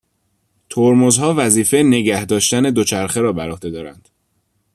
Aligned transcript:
ترمزها 0.69 1.33
وظیفه 1.37 1.77
نگه 1.83 2.25
داشتن 2.25 2.61
دوچرخه 2.61 3.21
را 3.21 3.33
بر 3.33 3.49
عهده 3.51 3.69
دارند. 3.69 4.09